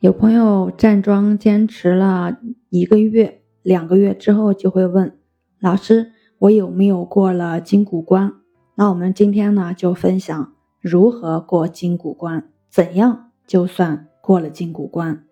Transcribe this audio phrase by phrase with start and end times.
[0.00, 2.38] 有朋友站桩坚持了
[2.70, 5.18] 一个月、两个月之后，就会问
[5.58, 8.32] 老师：“我有没有过了筋骨关？”
[8.76, 15.22] 那我们今天呢，就分享如何过筋骨关，怎样就算过了筋骨关。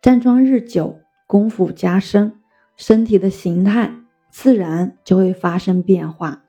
[0.00, 0.96] 站桩日久，
[1.26, 2.32] 功夫加深，
[2.74, 3.96] 身体的形态
[4.30, 6.42] 自然就会发生变化，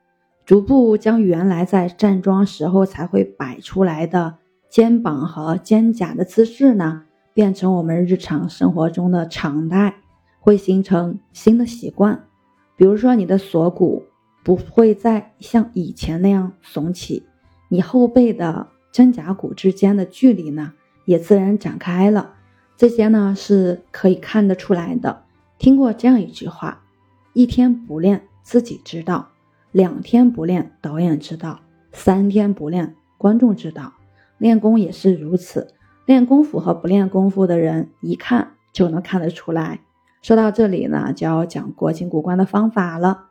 [0.46, 4.36] 逐步将原来在站桩时候才会摆出来的
[4.70, 7.04] 肩膀和肩胛的姿势呢。
[7.38, 9.98] 变成我们日常生活中的常态，
[10.40, 12.26] 会形成新的习惯。
[12.76, 14.06] 比如说，你的锁骨
[14.44, 17.28] 不会再像以前那样耸起，
[17.70, 20.74] 你后背的肩胛骨之间的距离呢，
[21.06, 22.34] 也自然展开了。
[22.76, 25.26] 这些呢是可以看得出来的。
[25.60, 26.86] 听过这样一句话：
[27.34, 29.28] 一天不练自己知道，
[29.72, 31.60] 两天不练导演知道，
[31.92, 33.94] 三天不练观众知道。
[34.40, 35.68] 练功也是如此。
[36.08, 39.82] 练功夫和不练功夫的人，一看就能看得出来。
[40.22, 43.26] 说到这里呢，就要讲过筋骨关的方法了。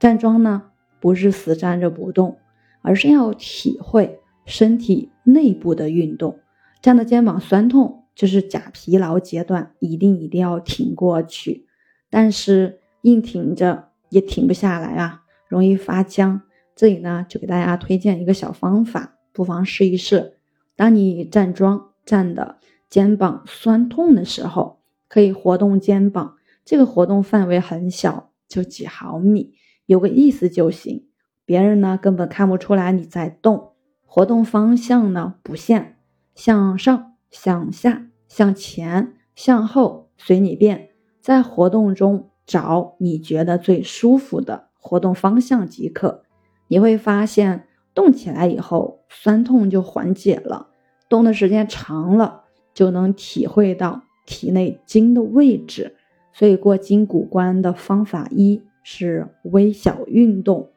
[0.00, 0.64] 站桩呢，
[1.00, 2.38] 不是死站着不动，
[2.82, 6.40] 而是要体会身体内部的运动。
[6.82, 11.68] 站的肩膀酸痛，就是假疲劳阶段，一定一定要挺过去。
[12.10, 16.42] 但是硬挺着也挺不下来啊，容易发僵。
[16.74, 20.34] 这里呢，就给大家推荐一个小方法，不妨试一试。
[20.74, 21.90] 当你站桩。
[22.06, 22.56] 站的
[22.88, 29.52] 肩膀酸痛的时候，可以活动肩膀，这个活动范围很小，就几毫米，
[29.84, 31.08] 有个意思就行。
[31.44, 33.72] 别人呢根本看不出来你在动。
[34.04, 35.98] 活动方向呢不限，
[36.34, 40.90] 向上、向下、向前、向后，随你便。
[41.20, 46.22] 在活动中找你觉得最舒服的活动方向即可。
[46.68, 50.68] 你会发现，动起来以后，酸痛就缓解了。
[51.08, 55.96] 动的时间长了，就能体会到体内筋的位置。
[56.32, 60.70] 所以过筋骨关的方法一是微小运动。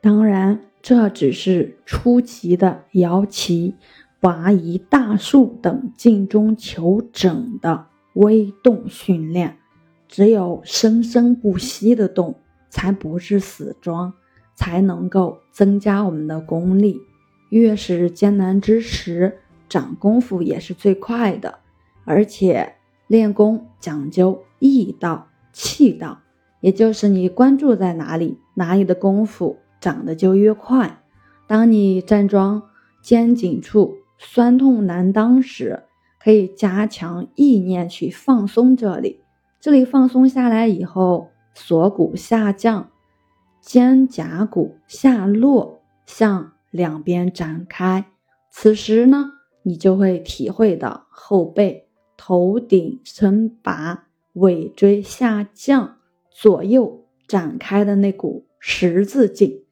[0.00, 3.74] 当然，这只是初级的摇旗、
[4.20, 9.56] 拔移大树等静中求整的微动训练。
[10.06, 12.36] 只有生生不息的动，
[12.70, 14.12] 才不是死桩，
[14.54, 17.00] 才能够增加我们的功力。
[17.48, 19.38] 越是艰难之时，
[19.68, 21.58] 长功夫也是最快的。
[22.04, 22.74] 而且
[23.06, 26.20] 练功讲究意道、气道，
[26.60, 31.02] 也就是你关注在哪里，哪里的功夫长得就越快。
[31.46, 32.62] 当你站桩
[33.02, 35.84] 肩颈处酸痛难当时，
[36.22, 39.20] 可以加强意念去放松这里。
[39.60, 42.90] 这里放松下来以后，锁骨下降，
[43.60, 46.52] 肩胛骨下落，向。
[46.70, 48.12] 两边展开，
[48.50, 55.98] 此时呢，你就会体会到后背、头顶身拔、尾椎下降、
[56.30, 59.64] 左右展开的那股十字劲。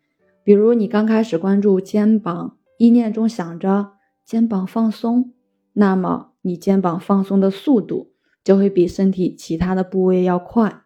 [0.43, 5.33] 比如你刚开始关注肩膀，意念中想着肩膀放松，
[5.73, 8.13] 那么你肩膀放松的速度
[8.45, 10.85] 就会比身体其他的部位要快。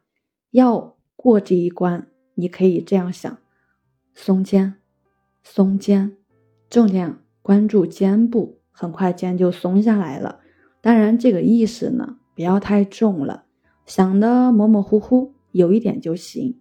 [0.50, 3.38] 要过这一关，你可以这样想：
[4.14, 4.79] 松肩。
[5.42, 6.16] 松肩，
[6.68, 10.40] 重点关注肩部，很快肩就松下来了。
[10.80, 13.44] 当然，这个意识呢，不要太重了，
[13.86, 16.60] 想的模模糊糊，有一点就行。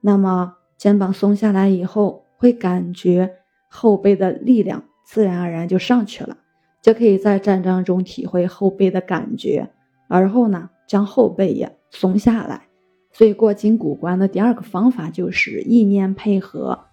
[0.00, 3.36] 那么肩膀松下来以后，会感觉
[3.68, 6.38] 后背的力量自然而然就上去了，
[6.80, 9.70] 就可以在站桩中体会后背的感觉，
[10.08, 12.68] 而后呢，将后背也松下来。
[13.12, 16.86] 所以过筋骨关的第二个方法就是意念配合。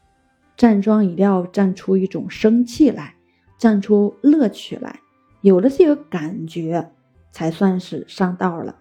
[0.57, 3.13] 站桩一定要站出一种生气来，
[3.59, 4.99] 站出乐趣来，
[5.41, 6.91] 有了这个感觉，
[7.31, 8.75] 才算是上道了。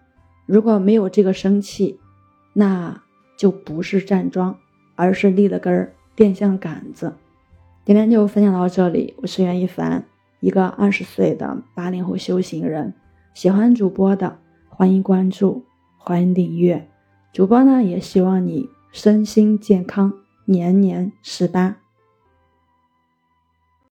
[0.46, 2.00] 如果没有这个生气，
[2.54, 3.02] 那
[3.36, 4.56] 就不是站桩，
[4.94, 7.12] 而是立了根电线杆子。
[7.84, 10.02] 今天就分享到这里，我是袁一凡，
[10.40, 12.94] 一个二十岁的八零后修行人。
[13.34, 14.38] 喜欢主播的，
[14.70, 15.62] 欢迎关注，
[15.98, 16.88] 欢迎订阅。
[17.34, 20.25] 主播呢，也希望你身心健康。
[20.46, 21.76] 年年十八。